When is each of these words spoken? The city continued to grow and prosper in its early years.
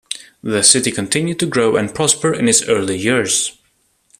The 0.41 0.63
city 0.63 0.89
continued 0.91 1.37
to 1.41 1.45
grow 1.45 1.75
and 1.75 1.93
prosper 1.93 2.33
in 2.33 2.49
its 2.49 2.63
early 2.67 2.97
years. 2.97 3.55